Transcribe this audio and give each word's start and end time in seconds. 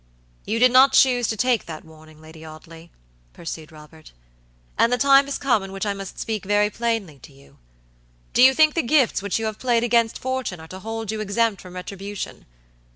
"You 0.45 0.57
did 0.57 0.71
not 0.71 0.93
choose 0.93 1.27
to 1.27 1.37
take 1.37 1.67
that 1.67 1.85
warning, 1.85 2.19
Lady 2.19 2.43
Audley," 2.43 2.89
pursued 3.33 3.71
Robert, 3.71 4.13
"and 4.75 4.91
the 4.91 4.97
time 4.97 5.25
has 5.25 5.37
come 5.37 5.61
in 5.61 5.71
which 5.71 5.85
I 5.85 5.93
must 5.93 6.17
speak 6.17 6.43
very 6.43 6.71
plainly 6.71 7.19
to 7.19 7.31
you. 7.31 7.59
Do 8.33 8.41
you 8.41 8.55
think 8.55 8.73
the 8.73 8.81
gifts 8.81 9.21
which 9.21 9.37
you 9.37 9.45
have 9.45 9.59
played 9.59 9.83
against 9.83 10.17
fortune 10.17 10.59
are 10.59 10.67
to 10.69 10.79
hold 10.79 11.11
you 11.11 11.19
exempt 11.21 11.61
from 11.61 11.75
retribution? 11.75 12.47